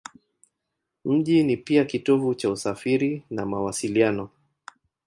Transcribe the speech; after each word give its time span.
Mji 1.05 1.43
ni 1.43 1.57
pia 1.57 1.85
kitovu 1.85 2.35
cha 2.35 2.49
usafiri 2.51 3.23
na 3.29 3.45
mawasiliano. 3.45 4.29